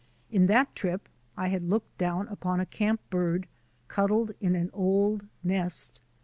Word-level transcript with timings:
In 0.31 0.47
that 0.47 0.73
trip 0.73 1.07
I 1.37 1.49
had 1.49 1.69
looked 1.69 1.95
down 1.99 2.27
upon 2.29 2.59
a 2.59 2.65
camp 2.65 3.01
bird 3.11 3.47
cuddled 3.87 4.31
in 4.39 4.55
an 4.55 4.71
old 4.73 5.27
nest. 5.43 5.99